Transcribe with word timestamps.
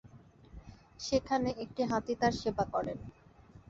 সেখানে, 0.99 1.49
একটি 1.63 1.81
হাতি 1.83 2.13
তার 2.21 2.33
সেবা 2.41 2.65
করেন। 2.73 2.97